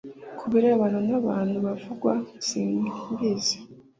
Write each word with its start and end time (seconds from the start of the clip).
ku 0.37 0.45
birebana 0.51 0.99
n 1.07 1.11
abantu 1.19 1.57
bavugwa 1.65 2.13
simbizi 2.47 3.57